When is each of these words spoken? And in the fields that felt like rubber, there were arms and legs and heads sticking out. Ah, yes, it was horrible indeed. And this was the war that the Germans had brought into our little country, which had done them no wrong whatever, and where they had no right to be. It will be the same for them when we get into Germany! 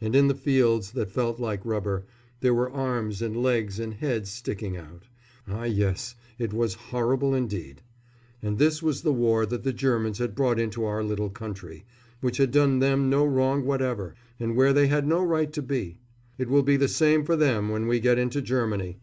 And 0.00 0.16
in 0.16 0.28
the 0.28 0.34
fields 0.34 0.92
that 0.92 1.10
felt 1.10 1.38
like 1.38 1.66
rubber, 1.66 2.06
there 2.40 2.54
were 2.54 2.70
arms 2.70 3.20
and 3.20 3.36
legs 3.36 3.78
and 3.78 3.92
heads 3.92 4.30
sticking 4.30 4.74
out. 4.78 5.02
Ah, 5.46 5.64
yes, 5.64 6.14
it 6.38 6.54
was 6.54 6.72
horrible 6.94 7.34
indeed. 7.34 7.82
And 8.42 8.56
this 8.56 8.82
was 8.82 9.02
the 9.02 9.12
war 9.12 9.44
that 9.44 9.62
the 9.62 9.74
Germans 9.74 10.16
had 10.16 10.34
brought 10.34 10.58
into 10.58 10.86
our 10.86 11.04
little 11.04 11.28
country, 11.28 11.84
which 12.22 12.38
had 12.38 12.52
done 12.52 12.78
them 12.78 13.10
no 13.10 13.26
wrong 13.26 13.66
whatever, 13.66 14.14
and 14.38 14.56
where 14.56 14.72
they 14.72 14.86
had 14.86 15.06
no 15.06 15.22
right 15.22 15.52
to 15.52 15.60
be. 15.60 15.98
It 16.38 16.48
will 16.48 16.62
be 16.62 16.78
the 16.78 16.88
same 16.88 17.22
for 17.26 17.36
them 17.36 17.68
when 17.68 17.86
we 17.86 18.00
get 18.00 18.18
into 18.18 18.40
Germany! 18.40 18.96